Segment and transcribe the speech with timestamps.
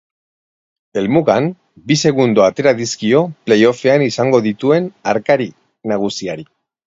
[0.99, 1.49] Helmugan,
[1.91, 5.51] bi segundo atera dizkio playoffean izango duen arkari
[5.95, 6.49] nagusiari.